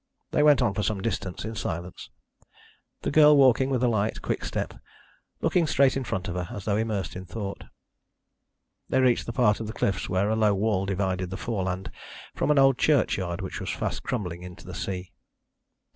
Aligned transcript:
They 0.31 0.41
went 0.41 0.63
on 0.63 0.73
for 0.73 0.81
some 0.81 1.01
distance 1.01 1.45
in 1.45 1.53
silence, 1.53 2.09
the 3.03 3.11
girl 3.11 3.37
walking 3.37 3.69
with 3.69 3.83
a 3.83 3.87
light 3.87 4.23
quick 4.23 4.43
step, 4.43 4.73
looking 5.41 5.67
straight 5.67 5.95
in 5.95 6.03
front 6.03 6.27
of 6.27 6.33
her, 6.33 6.47
as 6.49 6.65
though 6.65 6.75
immersed 6.75 7.15
in 7.15 7.23
thought. 7.27 7.65
They 8.89 8.99
reached 8.99 9.27
a 9.27 9.31
part 9.31 9.59
of 9.59 9.67
the 9.67 9.73
cliffs 9.73 10.09
where 10.09 10.31
a 10.31 10.35
low 10.35 10.55
wall 10.55 10.87
divided 10.87 11.29
the 11.29 11.37
foreland 11.37 11.91
from 12.33 12.49
an 12.49 12.57
old 12.57 12.79
churchyard 12.79 13.41
which 13.41 13.59
was 13.61 13.69
fast 13.69 14.01
crumbling 14.01 14.41
into 14.41 14.65
the 14.65 14.73
sea. 14.73 15.11